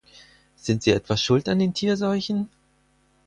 [0.55, 2.49] Sind sie etwa schuld an den Tierseuchen?